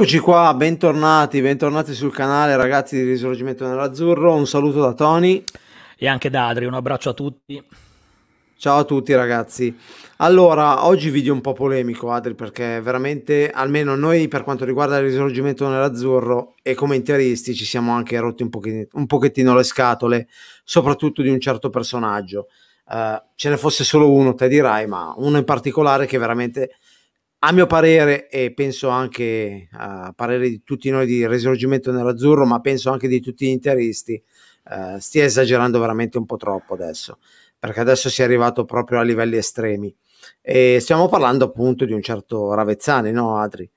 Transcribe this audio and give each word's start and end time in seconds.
Eccoci 0.00 0.20
qua, 0.20 0.54
bentornati, 0.54 1.42
bentornati 1.42 1.92
sul 1.92 2.12
canale 2.12 2.54
ragazzi 2.54 2.94
di 2.94 3.02
Risorgimento 3.02 3.66
nell'Azzurro, 3.66 4.32
un 4.32 4.46
saluto 4.46 4.80
da 4.80 4.92
Tony 4.92 5.42
e 5.96 6.06
anche 6.06 6.30
da 6.30 6.46
Adri, 6.46 6.66
un 6.66 6.74
abbraccio 6.74 7.08
a 7.10 7.14
tutti. 7.14 7.60
Ciao 8.56 8.78
a 8.78 8.84
tutti 8.84 9.12
ragazzi. 9.12 9.76
Allora, 10.18 10.86
oggi 10.86 11.10
video 11.10 11.32
un 11.32 11.40
po' 11.40 11.52
polemico 11.52 12.12
Adri 12.12 12.36
perché 12.36 12.80
veramente, 12.80 13.50
almeno 13.50 13.96
noi 13.96 14.28
per 14.28 14.44
quanto 14.44 14.64
riguarda 14.64 14.98
il 14.98 15.06
Risorgimento 15.06 15.68
nell'Azzurro 15.68 16.54
e 16.62 16.74
come 16.74 16.94
interisti 16.94 17.52
ci 17.52 17.64
siamo 17.64 17.90
anche 17.90 18.20
rotti 18.20 18.44
un 18.44 18.50
pochettino, 18.50 18.86
un 18.92 19.06
pochettino 19.06 19.52
le 19.56 19.64
scatole, 19.64 20.28
soprattutto 20.62 21.22
di 21.22 21.28
un 21.28 21.40
certo 21.40 21.70
personaggio. 21.70 22.46
Uh, 22.86 23.20
ce 23.34 23.50
ne 23.50 23.56
fosse 23.56 23.82
solo 23.82 24.12
uno, 24.12 24.34
te 24.34 24.46
dirai, 24.46 24.86
ma 24.86 25.12
uno 25.16 25.38
in 25.38 25.44
particolare 25.44 26.06
che 26.06 26.18
veramente 26.18 26.76
a 27.40 27.52
mio 27.52 27.66
parere 27.66 28.28
e 28.28 28.52
penso 28.52 28.88
anche 28.88 29.68
a 29.72 30.12
parere 30.14 30.48
di 30.48 30.62
tutti 30.64 30.90
noi 30.90 31.06
di 31.06 31.26
Risorgimento 31.26 31.92
nell'Azzurro, 31.92 32.44
ma 32.44 32.60
penso 32.60 32.90
anche 32.90 33.06
di 33.06 33.20
tutti 33.20 33.46
gli 33.46 33.50
interisti, 33.50 34.20
eh, 34.70 34.96
stia 34.98 35.24
esagerando 35.24 35.78
veramente 35.78 36.18
un 36.18 36.26
po' 36.26 36.36
troppo 36.36 36.74
adesso, 36.74 37.18
perché 37.58 37.80
adesso 37.80 38.08
si 38.08 38.22
è 38.22 38.24
arrivato 38.24 38.64
proprio 38.64 38.98
a 38.98 39.02
livelli 39.02 39.36
estremi. 39.36 39.94
E 40.40 40.78
stiamo 40.80 41.08
parlando 41.08 41.44
appunto 41.44 41.84
di 41.84 41.92
un 41.92 42.02
certo 42.02 42.52
Ravezzani, 42.54 43.12
no 43.12 43.38
Adri? 43.38 43.70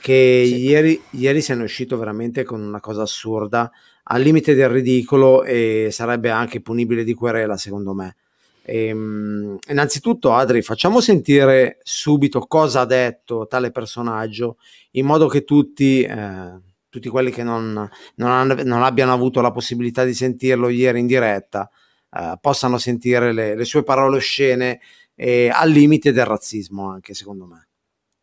Che 0.00 0.44
sì. 0.46 0.56
ieri, 0.60 1.00
ieri 1.10 1.42
se 1.42 1.54
ne 1.54 1.62
è 1.62 1.64
uscito 1.64 1.98
veramente 1.98 2.44
con 2.44 2.62
una 2.62 2.80
cosa 2.80 3.02
assurda, 3.02 3.70
al 4.04 4.22
limite 4.22 4.54
del 4.54 4.68
ridicolo 4.68 5.44
e 5.44 5.88
sarebbe 5.90 6.30
anche 6.30 6.62
punibile 6.62 7.04
di 7.04 7.14
querela 7.14 7.56
secondo 7.56 7.92
me. 7.92 8.16
Ehm, 8.64 9.58
innanzitutto, 9.68 10.32
Adri, 10.32 10.62
facciamo 10.62 11.00
sentire 11.00 11.78
subito 11.82 12.40
cosa 12.40 12.80
ha 12.80 12.84
detto 12.86 13.46
tale 13.46 13.70
personaggio, 13.70 14.58
in 14.92 15.06
modo 15.06 15.26
che 15.26 15.44
tutti, 15.44 16.02
eh, 16.02 16.60
tutti 16.88 17.08
quelli 17.08 17.30
che 17.30 17.42
non, 17.42 17.72
non, 18.16 18.30
hanno, 18.30 18.54
non, 18.62 18.82
abbiano 18.82 19.12
avuto 19.12 19.40
la 19.40 19.50
possibilità 19.50 20.04
di 20.04 20.14
sentirlo 20.14 20.68
ieri 20.68 21.00
in 21.00 21.06
diretta 21.06 21.70
eh, 22.10 22.38
possano 22.40 22.78
sentire 22.78 23.32
le, 23.32 23.56
le, 23.56 23.64
sue 23.64 23.82
parole 23.82 24.16
oscene 24.16 24.80
e 25.14 25.50
al 25.52 25.70
limite 25.70 26.12
del 26.12 26.24
razzismo, 26.26 26.90
anche 26.90 27.14
secondo 27.14 27.46
me. 27.46 27.68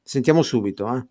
Sentiamo 0.02 0.42
subito, 0.42 0.96
eh. 0.96 1.06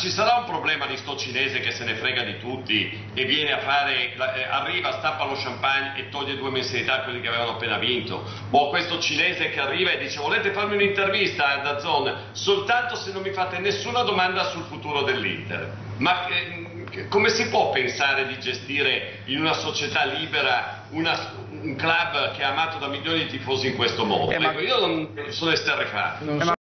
Ci 0.00 0.10
sarà 0.12 0.36
un 0.36 0.44
problema 0.44 0.86
di 0.86 0.96
sto 0.96 1.16
cinese 1.16 1.58
che 1.58 1.72
se 1.72 1.82
ne 1.82 1.96
frega 1.96 2.22
di 2.22 2.38
tutti 2.38 3.10
e 3.14 3.24
viene 3.24 3.50
a 3.50 3.58
fare, 3.58 4.14
eh, 4.14 4.44
arriva, 4.44 4.92
stappa 4.92 5.24
lo 5.24 5.34
champagne 5.34 5.98
e 5.98 6.08
toglie 6.08 6.36
due 6.36 6.52
mensilità 6.52 7.00
a 7.00 7.02
quelli 7.02 7.20
che 7.20 7.26
avevano 7.26 7.54
appena 7.54 7.78
vinto? 7.78 8.22
O 8.50 8.68
questo 8.68 9.00
cinese 9.00 9.50
che 9.50 9.58
arriva 9.58 9.90
e 9.90 9.98
dice 9.98 10.20
volete 10.20 10.52
farmi 10.52 10.76
un'intervista 10.76 11.48
a 11.48 11.56
Dazzone 11.62 12.14
soltanto 12.30 12.94
se 12.94 13.10
non 13.10 13.22
mi 13.22 13.32
fate 13.32 13.58
nessuna 13.58 14.02
domanda 14.02 14.50
sul 14.50 14.62
futuro 14.66 15.02
dell'Inter? 15.02 15.68
Ma 15.96 16.28
eh, 16.28 17.08
come 17.08 17.30
si 17.30 17.48
può 17.48 17.70
pensare 17.70 18.28
di 18.28 18.38
gestire 18.38 19.22
in 19.24 19.40
una 19.40 19.54
società 19.54 20.04
libera 20.04 20.84
una, 20.90 21.32
un 21.50 21.74
club 21.74 22.36
che 22.36 22.42
è 22.42 22.44
amato 22.44 22.78
da 22.78 22.86
milioni 22.86 23.24
di 23.24 23.30
tifosi 23.30 23.66
in 23.66 23.74
questo 23.74 24.04
modo? 24.04 24.30
Eh, 24.30 24.36
ecco, 24.36 24.60
io 24.60 24.78
non 24.78 25.24
sono 25.30 25.50
esterrefatto. 25.50 26.54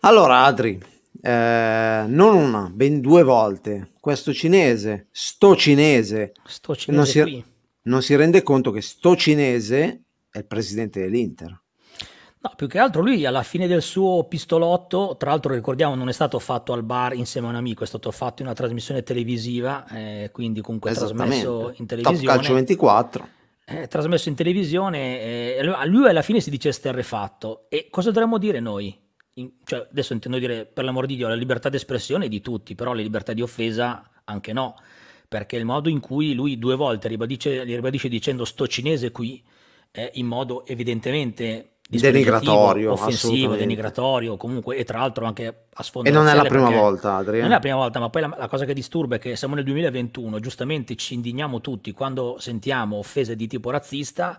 Allora 0.00 0.44
Adri, 0.44 0.98
eh, 1.20 2.04
non 2.06 2.34
una, 2.34 2.70
ben 2.72 3.00
due 3.00 3.22
volte. 3.22 3.92
Questo 4.00 4.32
cinese, 4.32 5.08
sto 5.10 5.54
cinese, 5.56 6.32
sto 6.44 6.74
cinese 6.74 7.20
non, 7.22 7.32
si, 7.32 7.44
non 7.82 8.02
si 8.02 8.16
rende 8.16 8.42
conto 8.42 8.70
che 8.70 8.80
sto 8.80 9.16
cinese 9.16 10.02
è 10.30 10.38
il 10.38 10.46
presidente 10.46 11.00
dell'Inter. 11.00 11.60
No, 12.42 12.52
più 12.56 12.68
che 12.68 12.78
altro 12.78 13.02
lui 13.02 13.26
alla 13.26 13.42
fine 13.42 13.66
del 13.66 13.82
suo 13.82 14.24
pistolotto, 14.24 15.16
tra 15.18 15.28
l'altro 15.28 15.52
ricordiamo 15.52 15.94
non 15.94 16.08
è 16.08 16.12
stato 16.12 16.38
fatto 16.38 16.72
al 16.72 16.82
bar 16.82 17.12
insieme 17.12 17.48
a 17.48 17.50
un 17.50 17.56
amico, 17.56 17.84
è 17.84 17.86
stato 17.86 18.10
fatto 18.10 18.40
in 18.40 18.48
una 18.48 18.56
trasmissione 18.56 19.02
televisiva, 19.02 19.86
eh, 19.88 20.30
quindi 20.32 20.62
comunque 20.62 20.94
trasmesso 20.94 21.74
in 21.76 21.84
televisione. 21.84 22.24
Top 22.24 22.34
Calcio 22.36 22.54
24. 22.54 23.28
Eh, 23.66 23.86
trasmesso 23.88 24.30
in 24.30 24.36
televisione, 24.36 25.20
eh, 25.20 25.62
lui 25.84 26.08
alla 26.08 26.22
fine 26.22 26.40
si 26.40 26.48
dice 26.48 26.72
sterrefatto. 26.72 27.66
E 27.68 27.88
cosa 27.90 28.10
dovremmo 28.10 28.38
dire 28.38 28.58
noi? 28.58 28.98
In, 29.34 29.50
cioè, 29.64 29.86
adesso 29.90 30.12
intendo 30.12 30.38
dire 30.38 30.66
per 30.66 30.84
l'amor 30.84 31.06
di 31.06 31.16
Dio, 31.16 31.28
la 31.28 31.34
libertà 31.34 31.68
d'espressione 31.68 32.26
è 32.26 32.28
di 32.28 32.40
tutti, 32.40 32.74
però 32.74 32.92
la 32.92 33.02
libertà 33.02 33.32
di 33.32 33.42
offesa 33.42 34.08
anche 34.24 34.52
no, 34.52 34.76
perché 35.28 35.56
il 35.56 35.64
modo 35.64 35.88
in 35.88 36.00
cui 36.00 36.34
lui 36.34 36.58
due 36.58 36.76
volte 36.76 37.08
ribadisce, 37.08 37.62
ribadisce 37.64 38.08
dicendo 38.08 38.44
sto 38.44 38.66
cinese 38.66 39.10
qui 39.10 39.42
è 39.90 40.10
in 40.14 40.26
modo 40.26 40.64
evidentemente 40.66 41.72
denigratorio, 41.88 42.92
offensivo, 42.92 43.56
denigratorio, 43.56 44.36
comunque, 44.36 44.76
e 44.76 44.84
tra 44.84 44.98
l'altro 44.98 45.26
anche 45.26 45.66
a 45.72 45.82
sfondo. 45.82 46.08
E 46.08 46.12
non 46.12 46.28
è 46.28 46.34
la 46.34 46.44
prima 46.44 46.70
volta, 46.70 47.16
Adriano. 47.16 47.42
Non 47.42 47.50
è 47.50 47.54
la 47.54 47.60
prima 47.60 47.76
volta, 47.76 47.98
ma 47.98 48.10
poi 48.10 48.22
la, 48.22 48.34
la, 48.38 48.48
cosa 48.48 48.64
che 48.64 48.74
disturba 48.74 49.16
è 49.16 49.18
che 49.18 49.34
siamo 49.34 49.56
nel 49.56 49.64
2021, 49.64 50.38
giustamente 50.38 50.94
ci 50.94 51.14
indigniamo 51.14 51.60
tutti 51.60 51.90
quando 51.92 52.36
sentiamo 52.38 52.96
offese 52.96 53.34
di 53.34 53.48
tipo 53.48 53.70
razzista, 53.70 54.38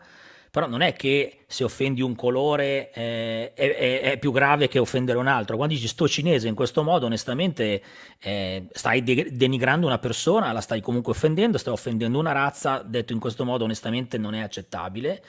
però 0.51 0.67
non 0.67 0.81
è 0.81 0.91
che 0.91 1.45
se 1.47 1.63
offendi 1.63 2.01
un 2.01 2.13
colore 2.13 2.91
eh, 2.91 3.53
è, 3.53 3.75
è, 3.75 4.01
è, 4.01 4.19
più 4.19 4.33
grave 4.33 4.67
che 4.67 4.79
offendere 4.79 5.17
un 5.17 5.27
altro. 5.27 5.55
Quando 5.55 5.73
dici 5.73 5.87
sto 5.87 6.09
cinese 6.09 6.49
in 6.49 6.55
questo 6.55 6.83
modo, 6.83 7.05
onestamente 7.05 7.81
eh, 8.19 8.67
stai 8.69 9.01
de- 9.01 9.29
denigrando 9.31 9.87
una 9.87 9.97
persona, 9.97 10.51
la 10.51 10.59
stai 10.59 10.81
comunque 10.81 11.13
offendendo, 11.13 11.57
stai 11.57 11.71
offendendo 11.71 12.19
una 12.19 12.33
razza, 12.33 12.83
detto 12.85 13.13
in 13.13 13.19
questo 13.19 13.45
modo 13.45 13.63
onestamente 13.63 14.17
non 14.17 14.33
è 14.33 14.41
accettabile. 14.41 15.23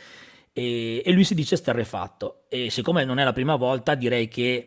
E, 0.53 1.03
e 1.05 1.13
lui 1.13 1.23
si 1.23 1.37
dice 1.37 1.55
sterrefatto. 1.55 2.43
E 2.49 2.69
siccome 2.69 3.05
non 3.05 3.21
è 3.21 3.25
la 3.25 3.33
prima 3.33 3.55
volta, 3.55 3.95
direi 3.95 4.27
che 4.27 4.67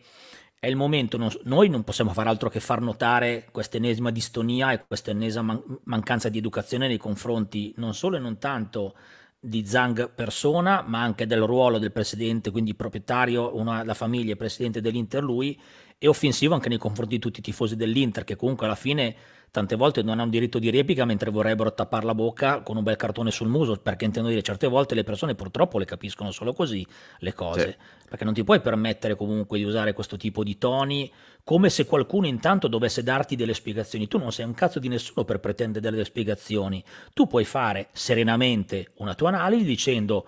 è 0.57 0.67
il 0.67 0.77
momento, 0.77 1.17
non, 1.17 1.29
noi 1.43 1.67
non 1.67 1.83
possiamo 1.83 2.13
fare 2.13 2.29
altro 2.29 2.47
che 2.47 2.61
far 2.61 2.79
notare 2.79 3.49
questa 3.51 3.75
ennesima 3.75 4.09
distonia 4.09 4.71
e 4.71 4.85
questa 4.87 5.11
ennesima 5.11 5.43
man- 5.43 5.79
mancanza 5.83 6.29
di 6.29 6.37
educazione 6.37 6.87
nei 6.87 6.97
confronti 6.97 7.73
non 7.75 7.93
solo 7.93 8.15
e 8.15 8.19
non 8.19 8.37
tanto 8.37 8.95
di 9.39 9.65
Zhang 9.65 10.11
persona, 10.13 10.83
ma 10.87 11.01
anche 11.01 11.25
del 11.25 11.41
ruolo 11.41 11.77
del 11.77 11.91
presidente, 11.91 12.51
quindi 12.51 12.73
proprietario, 12.75 13.55
una, 13.55 13.83
la 13.83 13.93
famiglia 13.93 14.33
e 14.33 14.35
presidente 14.35 14.81
dell'Inter 14.81 15.23
lui, 15.23 15.59
e 15.97 16.07
offensivo 16.07 16.53
anche 16.53 16.69
nei 16.69 16.77
confronti 16.77 17.15
di 17.15 17.21
tutti 17.21 17.39
i 17.39 17.43
tifosi 17.43 17.75
dell'Inter, 17.75 18.23
che 18.23 18.35
comunque 18.35 18.65
alla 18.65 18.75
fine 18.75 19.15
tante 19.55 19.77
volte 19.77 20.01
non 20.01 20.15
hanno 20.15 20.23
un 20.23 20.29
diritto 20.31 20.59
di 20.59 20.69
replica 20.69 21.05
mentre 21.05 21.31
vorrebbero 21.31 21.73
tappare 21.73 22.05
la 22.05 22.13
bocca 22.13 22.59
con 22.59 22.75
un 22.75 22.83
bel 22.83 22.97
cartone 22.97 23.31
sul 23.31 23.47
muso, 23.47 23.77
perché 23.77 24.03
intendo 24.03 24.27
dire 24.27 24.41
certe 24.41 24.67
volte 24.67 24.95
le 24.95 25.05
persone 25.05 25.33
purtroppo 25.33 25.79
le 25.79 25.85
capiscono 25.85 26.31
solo 26.31 26.51
così 26.51 26.85
le 27.19 27.33
cose, 27.33 27.69
sì. 27.69 27.77
perché 28.09 28.25
non 28.25 28.33
ti 28.33 28.43
puoi 28.43 28.59
permettere 28.59 29.15
comunque 29.15 29.57
di 29.57 29.63
usare 29.63 29.93
questo 29.93 30.17
tipo 30.17 30.43
di 30.43 30.57
toni 30.57 31.09
come 31.41 31.69
se 31.69 31.85
qualcuno 31.85 32.27
intanto 32.27 32.67
dovesse 32.67 33.01
darti 33.01 33.37
delle 33.37 33.53
spiegazioni. 33.53 34.09
Tu 34.09 34.17
non 34.17 34.33
sei 34.33 34.43
un 34.43 34.53
cazzo 34.53 34.79
di 34.79 34.89
nessuno 34.89 35.23
per 35.23 35.39
pretendere 35.39 35.89
delle 35.89 36.03
spiegazioni. 36.03 36.83
Tu 37.13 37.25
puoi 37.25 37.45
fare 37.45 37.87
serenamente 37.93 38.91
una 38.95 39.15
tua 39.15 39.29
analisi 39.29 39.63
dicendo 39.63 40.27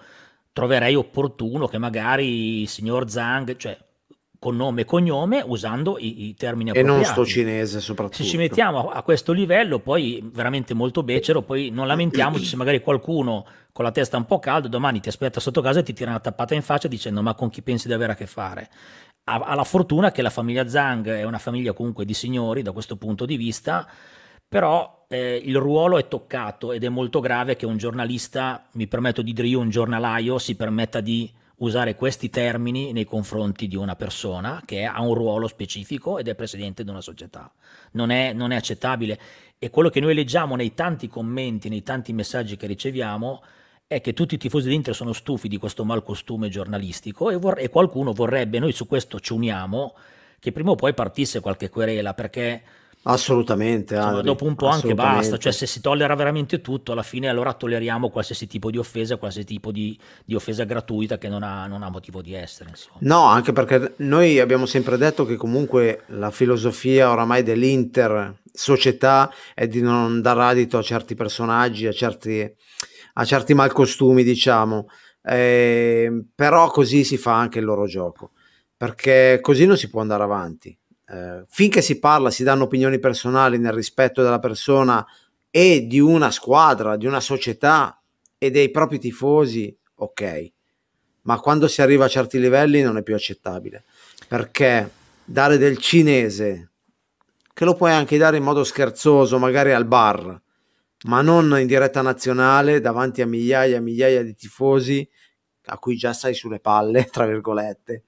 troverei 0.53 0.95
opportuno 0.95 1.67
che 1.67 1.77
magari 1.77 2.61
il 2.61 2.69
signor 2.69 3.09
Zhang, 3.09 3.57
cioè 3.57 3.77
con 4.39 4.55
nome 4.55 4.81
e 4.81 4.85
cognome 4.85 5.43
usando 5.45 5.97
i, 5.97 6.27
i 6.27 6.35
termini 6.35 6.69
appropriati. 6.69 7.01
E 7.01 7.05
non 7.05 7.11
sto 7.11 7.25
cinese 7.25 7.79
soprattutto. 7.79 8.23
Se 8.23 8.29
ci 8.29 8.37
mettiamo 8.37 8.89
a 8.89 9.01
questo 9.01 9.31
livello, 9.31 9.79
poi 9.79 10.21
veramente 10.31 10.73
molto 10.73 11.03
becero, 11.03 11.41
poi 11.41 11.69
non 11.69 11.87
lamentiamoci 11.87 12.45
se 12.45 12.55
magari 12.55 12.81
qualcuno 12.81 13.45
con 13.71 13.85
la 13.85 13.91
testa 13.91 14.17
un 14.17 14.25
po' 14.25 14.39
calda 14.39 14.67
domani 14.67 14.99
ti 14.99 15.09
aspetta 15.09 15.39
sotto 15.39 15.61
casa 15.61 15.79
e 15.79 15.83
ti 15.83 15.93
tira 15.93 16.09
una 16.09 16.19
tappata 16.19 16.55
in 16.55 16.63
faccia 16.63 16.87
dicendo 16.87 17.21
ma 17.21 17.35
con 17.35 17.49
chi 17.49 17.61
pensi 17.61 17.87
di 17.87 17.93
avere 17.93 18.13
a 18.13 18.15
che 18.15 18.25
fare? 18.25 18.69
Ha, 19.25 19.35
ha 19.35 19.55
la 19.55 19.63
fortuna 19.63 20.11
che 20.11 20.21
la 20.21 20.29
famiglia 20.29 20.67
Zhang 20.67 21.07
è 21.09 21.23
una 21.23 21.37
famiglia 21.37 21.73
comunque 21.73 22.05
di 22.05 22.13
signori 22.13 22.61
da 22.61 22.71
questo 22.71 22.95
punto 22.95 23.25
di 23.25 23.37
vista, 23.37 23.87
però 24.47 25.05
eh, 25.07 25.41
il 25.43 25.57
ruolo 25.57 25.97
è 25.97 26.07
toccato 26.07 26.71
ed 26.71 26.83
è 26.83 26.89
molto 26.89 27.19
grave 27.19 27.55
che 27.55 27.65
un 27.65 27.77
giornalista, 27.77 28.65
mi 28.73 28.87
permetto 28.87 29.21
di 29.21 29.33
dire 29.33 29.47
io 29.47 29.59
un 29.59 29.69
giornalaio, 29.69 30.37
si 30.37 30.55
permetta 30.55 30.99
di 30.99 31.31
usare 31.57 31.95
questi 31.95 32.29
termini 32.29 32.91
nei 32.91 33.05
confronti 33.05 33.67
di 33.67 33.75
una 33.75 33.95
persona 33.95 34.61
che 34.65 34.83
ha 34.83 35.01
un 35.01 35.13
ruolo 35.13 35.47
specifico 35.47 36.19
ed 36.19 36.27
è 36.27 36.35
presidente 36.35 36.83
di 36.83 36.89
una 36.89 37.01
società. 37.01 37.51
Non 37.91 38.11
è, 38.11 38.33
non 38.33 38.51
è 38.51 38.55
accettabile. 38.55 39.19
E 39.57 39.69
quello 39.69 39.89
che 39.89 39.99
noi 39.99 40.13
leggiamo 40.13 40.55
nei 40.55 40.73
tanti 40.73 41.07
commenti, 41.07 41.69
nei 41.69 41.81
tanti 41.81 42.13
messaggi 42.13 42.57
che 42.57 42.67
riceviamo, 42.67 43.41
è 43.87 44.01
che 44.01 44.13
tutti 44.13 44.35
i 44.35 44.37
tifosi 44.37 44.65
dell'Inter 44.65 44.93
sono 44.93 45.13
stufi 45.13 45.47
di 45.47 45.57
questo 45.57 45.85
malcostume 45.85 46.49
giornalistico 46.49 47.29
e, 47.31 47.37
vor- 47.37 47.57
e 47.59 47.69
qualcuno 47.69 48.11
vorrebbe, 48.11 48.59
noi 48.59 48.73
su 48.73 48.85
questo 48.85 49.19
ci 49.19 49.33
uniamo, 49.33 49.95
che 50.39 50.51
prima 50.51 50.71
o 50.71 50.75
poi 50.75 50.93
partisse 50.93 51.39
qualche 51.39 51.69
querela, 51.69 52.13
perché 52.13 52.61
Assolutamente. 53.09 53.95
Insomma, 53.95 54.21
dopo 54.21 54.43
un 54.43 54.55
po' 54.55 54.67
anche 54.67 54.93
basta, 54.93 55.37
cioè 55.37 55.53
se 55.53 55.65
si 55.65 55.79
tollera 55.79 56.13
veramente 56.15 56.59
tutto, 56.59 56.91
alla 56.91 57.03
fine 57.03 57.29
allora 57.29 57.53
tolleriamo 57.53 58.09
qualsiasi 58.09 58.47
tipo 58.47 58.69
di 58.69 58.77
offesa, 58.77 59.15
qualsiasi 59.15 59.47
tipo 59.47 59.71
di, 59.71 59.97
di 60.25 60.35
offesa 60.35 60.65
gratuita 60.65 61.17
che 61.17 61.29
non 61.29 61.41
ha, 61.41 61.67
non 61.67 61.83
ha, 61.83 61.89
motivo 61.89 62.21
di 62.21 62.33
essere. 62.33 62.71
Insomma. 62.71 62.97
No, 63.01 63.23
anche 63.23 63.53
perché 63.53 63.93
noi 63.97 64.39
abbiamo 64.39 64.65
sempre 64.65 64.97
detto 64.97 65.25
che 65.25 65.37
comunque 65.37 66.03
la 66.07 66.31
filosofia 66.31 67.09
oramai 67.09 67.43
dell'Inter 67.43 68.41
società 68.51 69.31
è 69.53 69.67
di 69.67 69.79
non 69.79 70.21
dar 70.21 70.39
adito 70.39 70.77
a 70.77 70.81
certi 70.81 71.15
personaggi, 71.15 71.87
a 71.87 71.93
certi, 71.93 72.53
a 73.13 73.23
certi 73.23 73.53
malcostumi, 73.53 74.23
diciamo. 74.23 74.87
Eh, 75.23 76.25
però 76.35 76.69
così 76.71 77.05
si 77.05 77.15
fa 77.15 77.37
anche 77.37 77.59
il 77.59 77.65
loro 77.65 77.85
gioco, 77.85 78.31
perché 78.75 79.39
così 79.41 79.65
non 79.65 79.77
si 79.77 79.89
può 79.89 80.01
andare 80.01 80.23
avanti 80.23 80.77
eh, 81.09 81.45
finché 81.47 81.81
si 81.81 81.99
parla, 81.99 82.29
si 82.29 82.43
danno 82.43 82.63
opinioni 82.63 82.99
personali 82.99 83.57
nel 83.57 83.73
rispetto 83.73 84.21
della 84.21 84.39
persona 84.39 85.05
e 85.49 85.87
di 85.87 85.99
una 85.99 86.31
squadra, 86.31 86.97
di 86.97 87.05
una 87.05 87.21
società 87.21 88.01
e 88.37 88.51
dei 88.51 88.69
propri 88.69 88.99
tifosi, 88.99 89.75
ok. 89.95 90.51
Ma 91.23 91.39
quando 91.39 91.67
si 91.67 91.81
arriva 91.81 92.05
a 92.05 92.09
certi 92.09 92.39
livelli 92.39 92.81
non 92.81 92.97
è 92.97 93.03
più 93.03 93.15
accettabile. 93.15 93.83
Perché 94.27 94.89
dare 95.23 95.57
del 95.57 95.77
cinese, 95.77 96.71
che 97.53 97.65
lo 97.65 97.75
puoi 97.75 97.91
anche 97.91 98.17
dare 98.17 98.37
in 98.37 98.43
modo 98.43 98.63
scherzoso, 98.63 99.39
magari 99.39 99.71
al 99.71 99.85
bar, 99.85 100.41
ma 101.05 101.21
non 101.21 101.57
in 101.59 101.67
diretta 101.67 102.01
nazionale 102.01 102.79
davanti 102.79 103.21
a 103.21 103.27
migliaia 103.27 103.77
e 103.77 103.81
migliaia 103.81 104.23
di 104.23 104.35
tifosi 104.35 105.07
a 105.65 105.77
cui 105.77 105.95
già 105.95 106.13
stai 106.13 106.33
sulle 106.33 106.59
palle, 106.59 107.05
tra 107.11 107.25
virgolette, 107.25 108.03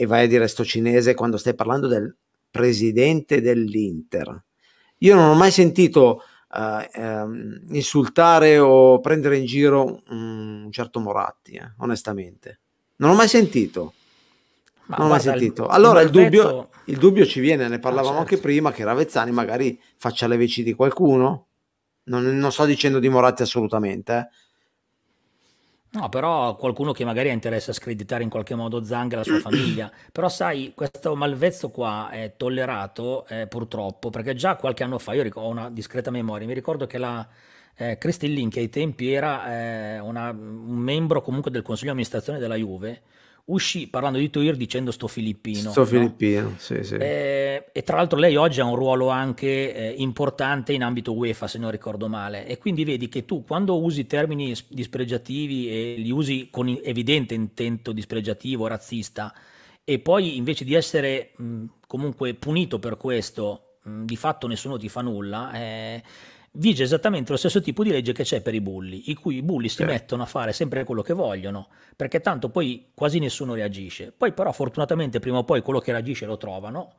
e 0.00 0.06
vai 0.06 0.24
a 0.24 0.26
dire 0.26 0.48
sto 0.48 0.64
cinese 0.64 1.12
quando 1.12 1.36
stai 1.36 1.54
parlando 1.54 1.86
del 1.86 2.16
presidente 2.50 3.42
dell'Inter. 3.42 4.44
Io 5.00 5.14
non 5.14 5.28
ho 5.28 5.34
mai 5.34 5.50
sentito 5.50 6.22
uh, 6.52 6.98
um, 6.98 7.60
insultare 7.72 8.56
o 8.56 8.98
prendere 9.00 9.36
in 9.36 9.44
giro 9.44 10.00
un 10.08 10.68
certo 10.70 11.00
Moratti, 11.00 11.52
eh, 11.52 11.74
onestamente. 11.80 12.60
Non 12.96 13.10
ho 13.10 13.14
mai 13.14 13.28
sentito. 13.28 13.92
Ma 14.86 14.96
non 14.96 15.08
ho 15.08 15.10
mai 15.10 15.20
sentito. 15.20 15.66
Allora 15.66 16.00
il, 16.00 16.06
il 16.06 16.12
dubbio, 16.12 16.70
il 16.86 16.96
dubbio 16.96 17.26
ci 17.26 17.40
viene, 17.40 17.68
ne 17.68 17.78
parlavamo 17.78 18.14
ah, 18.14 18.20
certo. 18.20 18.32
anche 18.32 18.42
prima, 18.42 18.72
che 18.72 18.84
Ravezzani 18.84 19.32
magari 19.32 19.78
faccia 19.98 20.26
le 20.26 20.38
veci 20.38 20.62
di 20.62 20.72
qualcuno. 20.72 21.48
Non, 22.04 22.24
non 22.24 22.52
sto 22.52 22.64
dicendo 22.64 23.00
di 23.00 23.10
Moratti 23.10 23.42
assolutamente, 23.42 24.16
eh 24.16 24.28
No, 25.92 26.08
però 26.08 26.54
qualcuno 26.54 26.92
che 26.92 27.04
magari 27.04 27.30
ha 27.30 27.32
interesse 27.32 27.72
a 27.72 27.74
screditare 27.74 28.22
in 28.22 28.30
qualche 28.30 28.54
modo 28.54 28.84
Zang 28.84 29.12
e 29.12 29.16
la 29.16 29.24
sua 29.24 29.38
famiglia. 29.40 29.90
Però 30.12 30.28
sai, 30.28 30.72
questo 30.74 31.16
malvezzo 31.16 31.70
qua 31.70 32.10
è 32.10 32.34
tollerato 32.36 33.26
eh, 33.26 33.48
purtroppo, 33.48 34.08
perché 34.10 34.34
già 34.34 34.54
qualche 34.54 34.84
anno 34.84 34.98
fa, 34.98 35.14
io 35.14 35.28
ho 35.34 35.48
una 35.48 35.68
discreta 35.68 36.12
memoria, 36.12 36.46
mi 36.46 36.54
ricordo 36.54 36.86
che 36.86 36.98
la 36.98 37.26
eh, 37.74 37.98
Christine 37.98 38.34
Link 38.34 38.56
ai 38.58 38.68
tempi 38.68 39.10
era 39.12 39.96
eh, 39.96 39.98
una, 39.98 40.30
un 40.30 40.76
membro 40.76 41.22
comunque 41.22 41.50
del 41.50 41.62
consiglio 41.62 41.86
di 41.86 41.92
amministrazione 41.92 42.38
della 42.38 42.54
Juve, 42.56 43.02
uscì 43.52 43.88
parlando 43.88 44.18
di 44.18 44.30
Toir 44.30 44.56
dicendo 44.56 44.90
sto 44.90 45.06
filippino. 45.06 45.70
Sto 45.70 45.80
no? 45.80 45.86
filippino, 45.86 46.54
sì, 46.58 46.82
sì. 46.82 46.94
Eh, 46.96 47.66
e 47.72 47.82
tra 47.82 47.96
l'altro 47.96 48.18
lei 48.18 48.36
oggi 48.36 48.60
ha 48.60 48.64
un 48.64 48.74
ruolo 48.74 49.08
anche 49.08 49.74
eh, 49.74 49.94
importante 49.98 50.72
in 50.72 50.82
ambito 50.82 51.12
UEFA, 51.12 51.46
se 51.46 51.58
non 51.58 51.70
ricordo 51.70 52.08
male. 52.08 52.46
E 52.46 52.58
quindi 52.58 52.84
vedi 52.84 53.08
che 53.08 53.24
tu 53.24 53.44
quando 53.44 53.80
usi 53.82 54.06
termini 54.06 54.54
dispregiativi 54.68 55.68
e 55.68 55.94
li 55.98 56.10
usi 56.10 56.48
con 56.50 56.68
evidente 56.82 57.34
intento 57.34 57.92
dispregiativo, 57.92 58.66
razzista, 58.66 59.32
e 59.84 59.98
poi 59.98 60.36
invece 60.36 60.64
di 60.64 60.74
essere 60.74 61.32
mh, 61.36 61.64
comunque 61.86 62.34
punito 62.34 62.78
per 62.78 62.96
questo, 62.96 63.78
mh, 63.82 64.04
di 64.04 64.16
fatto 64.16 64.46
nessuno 64.46 64.76
ti 64.76 64.88
fa 64.88 65.00
nulla, 65.00 65.52
eh, 65.52 66.02
vige 66.52 66.82
esattamente 66.82 67.30
lo 67.30 67.38
stesso 67.38 67.60
tipo 67.60 67.84
di 67.84 67.90
legge 67.90 68.12
che 68.12 68.24
c'è 68.24 68.40
per 68.40 68.54
i 68.54 68.60
bulli, 68.60 69.10
i 69.10 69.14
cui 69.14 69.36
i 69.36 69.42
bulli 69.42 69.68
si 69.68 69.82
eh. 69.82 69.86
mettono 69.86 70.22
a 70.22 70.26
fare 70.26 70.52
sempre 70.52 70.84
quello 70.84 71.02
che 71.02 71.12
vogliono, 71.12 71.68
perché 71.94 72.20
tanto 72.20 72.48
poi 72.48 72.88
quasi 72.94 73.18
nessuno 73.18 73.54
reagisce. 73.54 74.12
Poi 74.16 74.32
però 74.32 74.50
fortunatamente 74.52 75.20
prima 75.20 75.38
o 75.38 75.44
poi 75.44 75.62
quello 75.62 75.80
che 75.80 75.92
reagisce 75.92 76.26
lo 76.26 76.36
trovano 76.36 76.94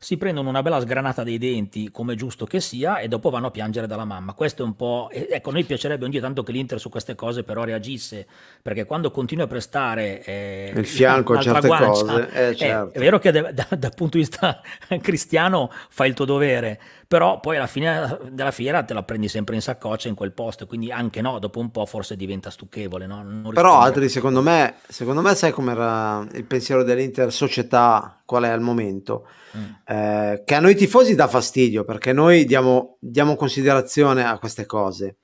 si 0.00 0.16
prendono 0.16 0.48
una 0.48 0.62
bella 0.62 0.80
sgranata 0.80 1.24
dei 1.24 1.38
denti, 1.38 1.90
come 1.90 2.14
giusto 2.14 2.46
che 2.46 2.60
sia, 2.60 2.98
e 2.98 3.08
dopo 3.08 3.30
vanno 3.30 3.48
a 3.48 3.50
piangere 3.50 3.88
dalla 3.88 4.04
mamma. 4.04 4.32
Questo 4.32 4.62
è 4.62 4.64
un 4.64 4.76
po'. 4.76 5.08
Ecco, 5.10 5.50
a 5.50 5.52
noi 5.52 5.64
piacerebbe 5.64 6.04
un 6.04 6.10
Dio 6.10 6.20
tanto 6.20 6.44
che 6.44 6.52
l'Inter 6.52 6.78
su 6.78 6.88
queste 6.88 7.16
cose 7.16 7.42
però 7.42 7.64
reagisse, 7.64 8.26
perché 8.62 8.84
quando 8.84 9.10
continua 9.10 9.44
a 9.44 9.48
prestare 9.48 10.22
eh, 10.22 10.72
il 10.74 10.86
fianco 10.86 11.34
a 11.34 11.40
certe 11.40 11.66
guancia, 11.66 12.04
cose, 12.04 12.48
eh, 12.50 12.56
certo. 12.56 12.94
è 12.94 12.98
vero 13.00 13.18
che 13.18 13.32
da, 13.32 13.50
da, 13.50 13.66
dal 13.76 13.94
punto 13.94 14.16
di 14.16 14.22
vista 14.22 14.60
cristiano 15.02 15.70
fai 15.88 16.08
il 16.08 16.14
tuo 16.14 16.24
dovere, 16.24 16.80
però 17.08 17.40
poi 17.40 17.56
alla 17.56 17.66
fine 17.66 18.18
della 18.30 18.50
fiera 18.50 18.82
te 18.82 18.92
la 18.92 19.02
prendi 19.02 19.28
sempre 19.28 19.54
in 19.54 19.62
saccoccia 19.62 20.08
in 20.08 20.14
quel 20.14 20.32
posto, 20.32 20.66
quindi 20.66 20.92
anche 20.92 21.22
no, 21.22 21.38
dopo 21.38 21.58
un 21.58 21.70
po' 21.70 21.86
forse 21.86 22.16
diventa 22.16 22.50
stucchevole. 22.50 23.06
No? 23.06 23.48
Però 23.54 23.80
Adri, 23.80 24.10
secondo 24.10 24.42
me, 24.42 24.74
secondo 24.86 25.22
me 25.22 25.34
sai 25.34 25.50
com'era 25.50 26.26
il 26.34 26.44
pensiero 26.44 26.82
dell'Inter 26.82 27.32
società, 27.32 28.20
qual 28.26 28.42
è 28.44 28.48
al 28.50 28.60
momento? 28.60 29.26
Mm. 29.56 29.64
Eh, 29.86 30.42
che 30.44 30.54
a 30.54 30.60
noi 30.60 30.74
tifosi 30.74 31.14
dà 31.14 31.26
fastidio 31.28 31.82
perché 31.84 32.12
noi 32.12 32.44
diamo, 32.44 32.98
diamo 33.00 33.36
considerazione 33.36 34.26
a 34.26 34.38
queste 34.38 34.66
cose. 34.66 35.16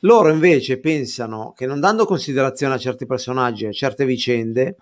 Loro 0.00 0.30
invece 0.30 0.80
pensano 0.80 1.52
che 1.56 1.64
non 1.64 1.78
dando 1.78 2.06
considerazione 2.06 2.74
a 2.74 2.78
certi 2.78 3.06
personaggi, 3.06 3.66
a 3.66 3.72
certe 3.72 4.04
vicende, 4.04 4.74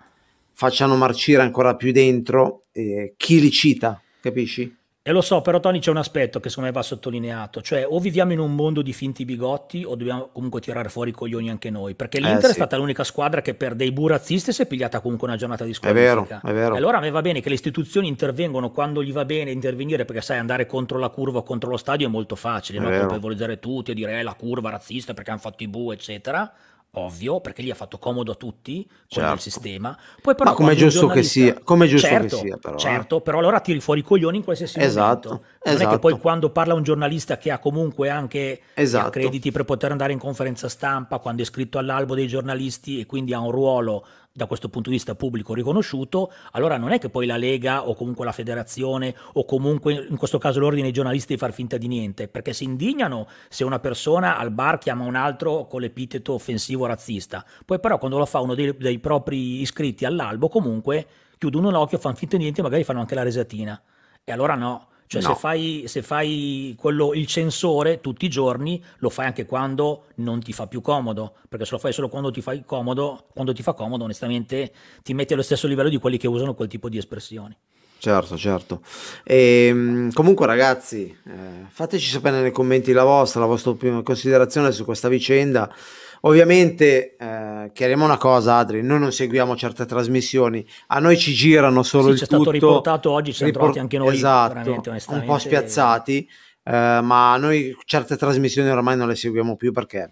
facciano 0.55 0.97
marcire 0.97 1.43
ancora 1.43 1.77
più 1.77 1.93
dentro 1.93 2.63
eh, 2.73 3.13
chi 3.19 3.39
li 3.39 3.51
cita, 3.51 4.01
capisci? 4.23 4.78
E 5.09 5.13
lo 5.13 5.23
so, 5.23 5.41
però 5.41 5.59
Tony 5.59 5.79
c'è 5.79 5.89
un 5.89 5.97
aspetto 5.97 6.39
che 6.39 6.51
secondo 6.51 6.69
me 6.69 6.77
va 6.77 6.83
sottolineato, 6.83 7.63
cioè 7.63 7.87
o 7.89 7.99
viviamo 7.99 8.33
in 8.35 8.41
un 8.41 8.55
mondo 8.55 8.83
di 8.83 8.93
finti 8.93 9.25
bigotti 9.25 9.83
o 9.83 9.95
dobbiamo 9.95 10.29
comunque 10.35 10.61
tirare 10.61 10.91
fuori 10.91 11.09
i 11.09 11.13
coglioni 11.15 11.49
anche 11.49 11.71
noi, 11.71 11.95
perché 11.95 12.19
l'Inter 12.19 12.41
eh, 12.41 12.47
sì. 12.49 12.51
è 12.51 12.53
stata 12.53 12.77
l'unica 12.77 13.05
squadra 13.05 13.41
che 13.41 13.55
per 13.55 13.75
dei 13.75 13.91
burazzisti 13.91 14.53
si 14.53 14.61
è 14.61 14.67
pigliata 14.67 15.01
comunque 15.01 15.27
una 15.27 15.39
giornata 15.39 15.65
di 15.65 15.73
squalifica. 15.73 16.11
È 16.13 16.13
vero, 16.13 16.41
è 16.43 16.53
vero. 16.53 16.75
E 16.75 16.77
allora 16.77 16.99
a 16.99 17.01
me 17.01 17.09
va 17.09 17.23
bene 17.23 17.41
che 17.41 17.49
le 17.49 17.55
istituzioni 17.55 18.07
intervengono 18.07 18.71
quando 18.71 19.03
gli 19.03 19.11
va 19.11 19.25
bene 19.25 19.51
intervenire, 19.51 20.05
perché 20.05 20.21
sai 20.21 20.37
andare 20.37 20.67
contro 20.67 20.99
la 20.99 21.09
curva 21.09 21.39
o 21.39 21.43
contro 21.43 21.71
lo 21.71 21.79
stadio 21.79 22.07
è 22.07 22.11
molto 22.11 22.37
facile, 22.37 22.79
no? 22.79 22.91
colpevolizzare 22.91 23.59
tutti 23.59 23.93
e 23.93 23.95
dire 23.95 24.19
eh, 24.19 24.23
la 24.23 24.35
curva 24.35 24.69
razzista 24.69 25.15
perché 25.15 25.31
hanno 25.31 25.41
fatto 25.41 25.63
i 25.63 25.69
bu, 25.69 25.91
eccetera 25.91 26.53
ovvio, 26.99 27.41
perché 27.41 27.63
lì 27.63 27.71
ha 27.71 27.75
fatto 27.75 27.99
comodo 27.99 28.33
a 28.33 28.35
tutti 28.35 28.89
certo. 29.07 29.35
il 29.35 29.41
sistema. 29.41 29.97
Poi 30.21 30.35
però 30.35 30.51
Ma 30.51 30.57
come 30.57 30.73
è 30.73 30.77
giusto 30.77 31.07
che 31.07 31.23
sia, 31.23 31.59
come 31.63 31.87
giusto 31.87 32.07
certo, 32.07 32.37
che 32.37 32.47
sia 32.47 32.57
però. 32.57 32.77
Eh. 32.77 32.79
Certo, 32.79 33.21
però 33.21 33.39
allora 33.39 33.61
tiri 33.61 33.81
fuori 33.81 34.01
i 34.01 34.03
coglioni 34.03 34.39
in 34.39 34.45
qualsiasi 34.45 34.81
esatto, 34.81 35.29
momento. 35.29 35.49
Non 35.65 35.75
esatto. 35.75 35.89
è 35.89 35.93
che 35.93 35.99
poi 35.99 36.11
esatto. 36.11 36.23
quando 36.23 36.51
parla 36.51 36.75
un 36.75 36.83
giornalista 36.83 37.39
che 37.39 37.51
ha 37.51 37.59
comunque 37.59 38.09
anche 38.09 38.61
esatto. 38.75 39.11
crediti 39.11 39.51
per 39.51 39.65
poter 39.65 39.91
andare 39.91 40.13
in 40.13 40.19
conferenza 40.19 40.69
stampa, 40.69 41.19
quando 41.19 41.41
è 41.41 41.45
iscritto 41.45 41.79
all'albo 41.79 42.15
dei 42.15 42.27
giornalisti 42.27 43.01
e 43.01 43.07
quindi 43.07 43.33
ha 43.33 43.41
un 43.41 43.51
ruolo 43.51 44.07
da 44.39 44.47
questo 44.47 44.69
punto 44.69 44.89
di 44.89 44.95
vista 44.95 45.17
pubblico 45.17 45.53
riconosciuto, 45.53 46.33
allora 46.53 46.79
non 46.79 46.93
è 46.93 46.99
che 46.99 47.11
poi 47.11 47.27
la 47.27 47.37
Lega 47.37 47.89
o 47.89 47.95
comunque 47.95 48.25
la 48.25 48.33
federazione 48.33 49.15
o 49.33 49.45
comunque 49.45 50.07
in 50.09 50.17
questo 50.17 50.39
caso 50.39 50.61
l'ordine 50.61 50.85
dei 50.85 50.93
giornalisti 50.93 51.37
far 51.37 51.53
finta 51.53 51.77
di 51.77 51.89
niente, 51.89 52.29
perché 52.29 52.53
si 52.53 52.65
indignano 52.65 53.27
se 53.49 53.65
una 53.65 53.81
persona 53.81 54.39
al 54.39 54.53
bar 54.53 54.79
chiama 54.79 55.05
un 55.05 55.17
altro 55.17 55.67
con 55.67 55.81
l'epiteto 55.81 56.35
offensivo 56.35 56.87
razzista, 56.87 57.45
poi 57.67 57.81
però 57.81 57.99
quando 57.99 58.17
lo 58.17 58.27
fa 58.27 58.39
uno 58.39 58.55
dei, 58.55 58.75
dei 58.79 59.01
propri 59.01 59.61
iscritti 59.61 60.05
all'albo 60.05 60.49
comunque 60.49 61.07
chiudono 61.37 61.71
l'occhio, 61.71 61.99
fanno 61.99 62.15
finta 62.15 62.37
di 62.37 62.43
niente 62.43 62.61
e 62.61 62.63
magari 62.63 62.85
fanno 62.85 63.01
anche 63.01 63.15
la 63.15 63.23
resatina. 63.23 63.81
E 64.25 64.33
allora 64.33 64.55
no, 64.55 64.89
cioè 65.09 65.23
no. 65.23 65.29
se 65.29 65.35
fai, 65.35 65.85
se 65.87 66.03
fai 66.03 66.75
quello, 66.79 67.15
il 67.15 67.27
censore 67.27 68.01
tutti 68.01 68.27
i 68.27 68.29
giorni, 68.29 68.83
lo 68.99 69.09
fai 69.09 69.27
anche 69.27 69.47
quando 69.47 70.05
non 70.17 70.41
ti 70.41 70.53
fa 70.53 70.67
più 70.67 70.83
comodo, 70.83 71.35
perché 71.49 71.65
se 71.65 71.73
lo 71.73 71.79
fai 71.79 71.95
solo 71.95 72.11
quando 72.11 72.31
ti 72.31 72.43
fai 72.43 72.63
comodo, 72.65 73.25
quando 73.33 73.55
ti 73.55 73.63
fa 73.63 73.73
comodo, 73.73 74.05
onestamente 74.05 74.71
ti 75.03 75.15
metti 75.15 75.33
allo 75.33 75.43
stesso 75.43 75.67
livello 75.67 75.89
di 75.89 75.97
quelli 75.97 76.19
che 76.19 76.29
usano 76.29 76.55
quel 76.55 76.69
tipo 76.69 76.91
di 76.91 76.99
espressioni. 76.99 77.57
Certo, 78.01 78.37
certo. 78.37 78.83
E, 79.25 79.67
ehm, 79.69 80.13
comunque 80.13 80.45
ragazzi, 80.47 81.17
eh, 81.27 81.67
fateci 81.69 82.11
sapere 82.11 82.43
nei 82.43 82.53
commenti 82.53 82.93
la 82.93 83.03
vostra, 83.03 83.41
la 83.41 83.47
vostra 83.47 83.75
considerazione 84.03 84.71
su 84.73 84.85
questa 84.85 85.09
vicenda. 85.09 85.75
Ovviamente, 86.23 87.17
eh, 87.17 87.71
chiariamo 87.73 88.05
una 88.05 88.17
cosa, 88.17 88.57
Adri, 88.57 88.83
noi 88.83 88.99
non 88.99 89.13
seguiamo 89.13 89.57
certe 89.57 89.87
trasmissioni, 89.87 90.67
a 90.89 90.99
noi 90.99 91.17
ci 91.19 91.33
girano 91.33 91.83
solo 91.83 92.07
sì, 92.07 92.11
il 92.11 92.19
c'è 92.19 92.27
tutto. 92.27 92.43
stato 92.43 92.51
riportato 92.51 93.11
oggi, 93.11 93.33
ci 93.33 93.45
ripor- 93.45 93.73
siamo 93.73 93.81
anche 93.83 93.99
noi 93.99 94.15
esatto, 94.15 94.93
un 95.09 95.25
po' 95.25 95.39
spiazzati, 95.39 96.29
eh, 96.65 97.01
ma 97.03 97.37
noi 97.37 97.77
certe 97.85 98.17
trasmissioni 98.17 98.69
ormai 98.69 98.97
non 98.97 99.09
le 99.09 99.17
seguiamo 99.17 99.57
più 99.57 99.73
perché 99.73 100.11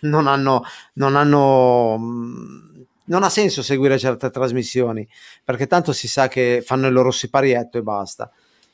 non 0.00 0.26
hanno, 0.26 0.62
non 0.94 1.16
hanno 1.16 1.96
mm, 1.98 2.68
non 3.08 3.22
ha 3.22 3.30
senso 3.30 3.62
seguire 3.62 3.98
certe 3.98 4.30
trasmissioni 4.30 5.06
perché 5.42 5.66
tanto 5.66 5.92
si 5.92 6.06
sa 6.08 6.28
che 6.28 6.62
fanno 6.64 6.86
il 6.86 6.92
loro 6.92 7.10
siparietto 7.10 7.78
e 7.78 7.82
basta 7.82 8.30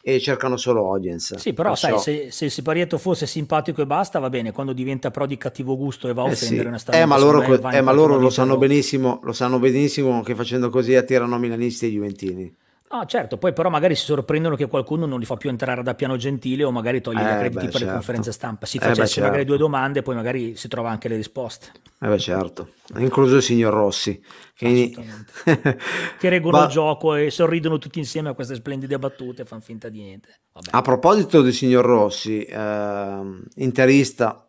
e 0.06 0.20
cercano 0.20 0.58
solo 0.58 0.92
audience. 0.92 1.38
Sì, 1.38 1.54
però 1.54 1.70
Perciò... 1.70 1.96
sai, 1.96 2.26
se, 2.26 2.30
se 2.30 2.44
il 2.44 2.50
siparietto 2.50 2.98
fosse 2.98 3.26
simpatico 3.26 3.80
e 3.80 3.86
basta, 3.86 4.18
va 4.18 4.28
bene, 4.28 4.52
quando 4.52 4.74
diventa 4.74 5.10
però 5.10 5.24
di 5.24 5.38
cattivo 5.38 5.78
gusto 5.78 6.08
e 6.08 6.12
va 6.12 6.24
a 6.24 6.26
offendere 6.26 6.68
eh 6.74 6.78
sì. 6.78 6.90
eh, 6.90 7.06
ma 7.06 7.16
loro, 7.16 7.42
eh, 7.70 7.80
ma 7.80 7.92
loro 7.92 8.18
lo 8.18 8.28
sanno 8.28 8.58
benissimo, 8.58 9.20
lo 9.22 9.32
sanno 9.32 9.58
benissimo 9.58 10.22
che 10.22 10.34
facendo 10.34 10.68
così 10.68 10.94
attirano 10.94 11.38
milanisti 11.38 11.86
e 11.86 11.90
juventini. 11.90 12.54
Ah, 12.88 13.06
certo, 13.06 13.38
poi 13.38 13.52
però 13.52 13.70
magari 13.70 13.94
si 13.94 14.04
sorprendono 14.04 14.56
che 14.56 14.68
qualcuno 14.68 15.06
non 15.06 15.18
li 15.18 15.24
fa 15.24 15.36
più 15.36 15.48
entrare 15.48 15.82
da 15.82 15.94
piano 15.94 16.16
gentile 16.16 16.64
o 16.64 16.70
magari 16.70 17.00
toglie 17.00 17.28
eh, 17.28 17.34
i 17.34 17.38
crediti 17.38 17.54
beh, 17.54 17.62
per 17.62 17.72
certo. 17.72 17.86
le 17.86 17.92
conferenze 17.92 18.32
stampa. 18.32 18.66
Si 18.66 18.78
facesse 18.78 19.00
eh, 19.00 19.02
beh, 19.02 19.08
certo. 19.08 19.28
magari 19.28 19.44
due 19.44 19.56
domande 19.56 19.98
e 19.98 20.02
poi 20.02 20.14
magari 20.14 20.54
si 20.56 20.68
trova 20.68 20.90
anche 20.90 21.08
le 21.08 21.16
risposte. 21.16 21.72
Eh 22.00 22.08
beh, 22.08 22.18
certo, 22.18 22.68
incluso 22.98 23.36
il 23.36 23.42
signor 23.42 23.72
Rossi. 23.72 24.22
Che, 24.54 24.94
che 26.18 26.28
reggono 26.28 26.62
il 26.62 26.68
gioco 26.68 27.14
e 27.14 27.30
sorridono 27.30 27.78
tutti 27.78 27.98
insieme 27.98 28.28
a 28.28 28.34
queste 28.34 28.54
splendide 28.54 28.98
battute 28.98 29.42
e 29.42 29.44
fanno 29.44 29.62
finta 29.62 29.88
di 29.88 30.02
niente. 30.02 30.42
Vabbè. 30.52 30.68
A 30.70 30.82
proposito 30.82 31.42
del 31.42 31.52
signor 31.52 31.84
Rossi, 31.84 32.44
eh, 32.44 33.20
interista, 33.56 34.46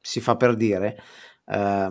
si 0.00 0.20
fa 0.20 0.34
per 0.36 0.56
dire, 0.56 1.00
eh, 1.46 1.88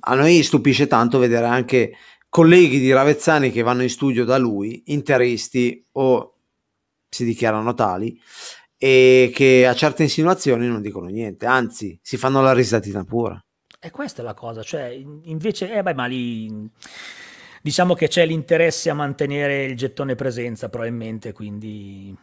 a 0.00 0.14
noi 0.14 0.42
stupisce 0.42 0.86
tanto 0.86 1.18
vedere 1.18 1.46
anche 1.46 1.92
colleghi 2.36 2.78
di 2.80 2.92
Ravezzani 2.92 3.50
che 3.50 3.62
vanno 3.62 3.80
in 3.80 3.88
studio 3.88 4.26
da 4.26 4.36
lui, 4.36 4.82
interisti 4.88 5.82
o 5.92 6.34
si 7.08 7.24
dichiarano 7.24 7.72
tali 7.72 8.20
e 8.76 9.32
che 9.34 9.66
a 9.66 9.72
certe 9.72 10.02
insinuazioni 10.02 10.66
non 10.66 10.82
dicono 10.82 11.06
niente, 11.06 11.46
anzi 11.46 11.98
si 12.02 12.18
fanno 12.18 12.42
la 12.42 12.52
risatina 12.52 13.04
pura. 13.04 13.42
E 13.80 13.90
questa 13.90 14.20
è 14.20 14.24
la 14.24 14.34
cosa, 14.34 14.62
cioè 14.62 14.84
invece, 15.22 15.72
eh 15.72 15.82
beh, 15.82 15.94
ma 15.94 16.04
lì 16.04 16.68
diciamo 17.62 17.94
che 17.94 18.08
c'è 18.08 18.26
l'interesse 18.26 18.90
a 18.90 18.94
mantenere 18.94 19.64
il 19.64 19.74
gettone 19.74 20.14
presenza 20.14 20.68
probabilmente, 20.68 21.32
quindi 21.32 22.14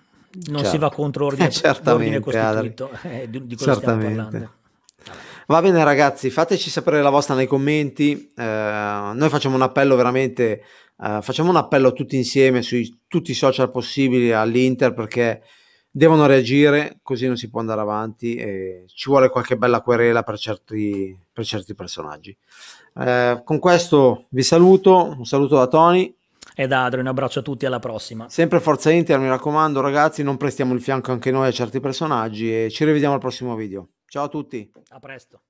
non 0.46 0.58
certo. 0.58 0.70
si 0.70 0.78
va 0.78 0.92
contro 0.92 1.26
ordine, 1.26 1.50
ordine 1.86 2.20
costituito, 2.20 2.92
eh, 3.02 3.28
di, 3.28 3.48
di 3.48 3.56
cosa 3.56 3.74
stiamo 3.74 4.04
parlando. 4.04 4.62
Va 5.48 5.62
bene 5.62 5.84
ragazzi, 5.84 6.30
fateci 6.30 6.70
sapere 6.70 7.02
la 7.02 7.10
vostra 7.10 7.36
nei 7.36 7.48
commenti, 7.48 8.32
eh, 8.34 9.12
noi 9.14 9.30
facciamo 9.30 9.56
un 9.56 9.62
appello 9.62 9.98
veramente, 9.98 10.64
eh, 10.98 11.20
facciamo 11.22 11.50
un 11.50 11.58
appello 11.58 11.92
tutti 11.92 12.16
insieme 12.16 12.62
su 12.62 12.78
tutti 13.08 13.32
i 13.32 13.36
social 13.36 13.70
possibili 13.70 14.32
all'Inter 14.32 14.94
perché 14.94 15.42
devono 15.92 16.26
reagire, 16.26 17.00
così 17.04 17.28
non 17.28 17.36
si 17.36 17.50
può 17.50 17.60
andare 17.60 17.82
avanti 17.82 18.36
e 18.36 18.86
ci 18.88 19.10
vuole 19.10 19.30
qualche 19.30 19.58
bella 19.58 19.82
querela 19.82 20.24
per 20.24 20.38
certi, 20.38 21.18
per 21.32 21.44
certi 21.44 21.76
personaggi. 21.76 22.36
Eh, 22.96 23.42
con 23.44 23.60
questo 23.60 24.28
vi 24.30 24.44
saluto, 24.44 25.14
un 25.18 25.26
saluto 25.26 25.58
da 25.58 25.68
Tony. 25.68 26.16
E 26.56 26.68
da 26.68 26.86
Adro, 26.86 27.02
un 27.02 27.08
abbraccio 27.08 27.40
a 27.40 27.42
tutti, 27.42 27.66
alla 27.66 27.80
prossima. 27.80 28.30
Sempre 28.30 28.60
Forza 28.60 28.92
Inter, 28.92 29.20
mi 29.20 29.28
raccomando 29.28 29.82
ragazzi, 29.82 30.24
non 30.24 30.38
prestiamo 30.38 30.74
il 30.74 30.82
fianco 30.82 31.12
anche 31.12 31.32
noi 31.32 31.48
a 31.48 31.52
certi 31.52 31.80
personaggi 31.80 32.66
e 32.66 32.70
ci 32.70 32.86
rivediamo 32.86 33.14
al 33.14 33.20
prossimo 33.20 33.56
video. 33.56 33.90
Ciao 34.14 34.26
a 34.26 34.30
tutti. 34.30 34.72
A 34.90 35.00
presto. 35.00 35.42